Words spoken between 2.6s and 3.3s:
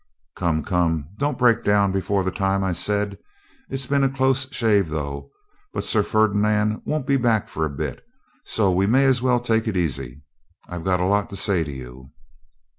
I said.